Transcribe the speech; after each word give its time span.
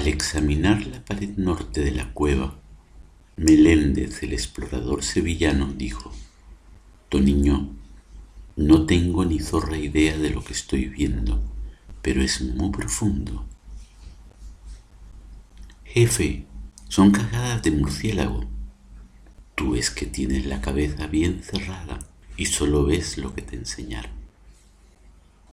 Al 0.00 0.08
examinar 0.08 0.86
la 0.86 1.04
pared 1.04 1.36
norte 1.36 1.82
de 1.82 1.90
la 1.90 2.10
cueva, 2.14 2.58
Meléndez, 3.36 4.22
el 4.22 4.32
explorador 4.32 5.04
sevillano, 5.04 5.74
dijo, 5.74 6.10
Toniño, 7.10 7.68
no 8.56 8.86
tengo 8.86 9.26
ni 9.26 9.40
zorra 9.40 9.76
idea 9.76 10.16
de 10.16 10.30
lo 10.30 10.42
que 10.42 10.54
estoy 10.54 10.86
viendo, 10.86 11.42
pero 12.00 12.22
es 12.22 12.40
muy 12.40 12.70
profundo. 12.70 13.44
Jefe, 15.84 16.46
son 16.88 17.10
cagadas 17.10 17.62
de 17.62 17.72
murciélago. 17.72 18.46
Tú 19.54 19.74
es 19.74 19.90
que 19.90 20.06
tienes 20.06 20.46
la 20.46 20.62
cabeza 20.62 21.08
bien 21.08 21.42
cerrada 21.42 21.98
y 22.38 22.46
solo 22.46 22.86
ves 22.86 23.18
lo 23.18 23.34
que 23.34 23.42
te 23.42 23.56
enseñaron. 23.56 24.19